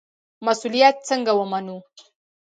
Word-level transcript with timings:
مسوولیت 0.45 0.97
څنګه 1.09 1.31
ومنو؟ 1.35 1.77